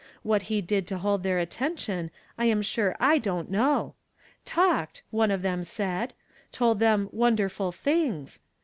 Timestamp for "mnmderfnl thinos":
7.15-8.39